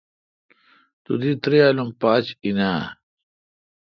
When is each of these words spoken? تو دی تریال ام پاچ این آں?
تو 1.03 1.11
دی 1.21 1.31
تریال 1.43 1.77
ام 1.81 1.89
پاچ 2.01 2.25
این 2.43 2.59
آں? 2.69 2.81